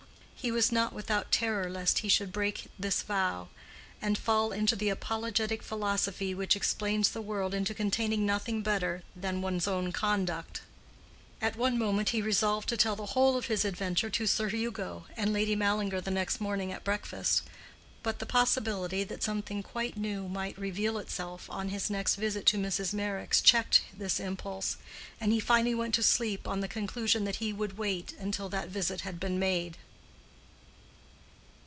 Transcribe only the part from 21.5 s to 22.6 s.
on his next visit to